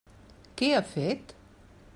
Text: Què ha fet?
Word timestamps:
Què 0.61 0.71
ha 0.77 0.81
fet? 0.95 1.37